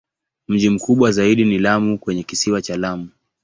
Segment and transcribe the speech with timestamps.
[0.47, 3.09] Mji mkubwa zaidi ni Lamu kwenye Kisiwa cha Lamu.